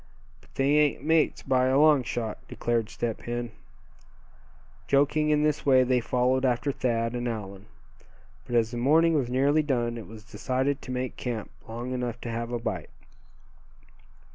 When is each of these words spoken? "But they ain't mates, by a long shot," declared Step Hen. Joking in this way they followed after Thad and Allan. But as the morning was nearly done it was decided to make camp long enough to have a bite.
"But 0.41 0.55
they 0.55 0.77
ain't 0.79 1.03
mates, 1.03 1.43
by 1.43 1.67
a 1.67 1.77
long 1.77 2.01
shot," 2.01 2.39
declared 2.47 2.89
Step 2.89 3.21
Hen. 3.21 3.51
Joking 4.87 5.29
in 5.29 5.43
this 5.43 5.63
way 5.63 5.83
they 5.83 5.99
followed 5.99 6.43
after 6.43 6.71
Thad 6.71 7.13
and 7.13 7.27
Allan. 7.27 7.67
But 8.47 8.55
as 8.55 8.71
the 8.71 8.77
morning 8.77 9.13
was 9.13 9.29
nearly 9.29 9.61
done 9.61 9.99
it 9.99 10.07
was 10.07 10.23
decided 10.23 10.81
to 10.81 10.91
make 10.91 11.17
camp 11.17 11.51
long 11.69 11.91
enough 11.93 12.19
to 12.21 12.31
have 12.31 12.51
a 12.51 12.57
bite. 12.57 12.89